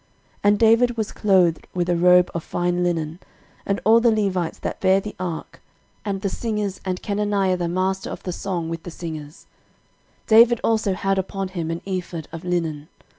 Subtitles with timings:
[0.37, 3.19] 13:015:027 And David was clothed with a robe of fine linen,
[3.67, 5.61] and all the Levites that bare the ark,
[6.03, 9.45] and the singers, and Chenaniah the master of the song with the singers:
[10.25, 12.87] David also had upon him an ephod of linen.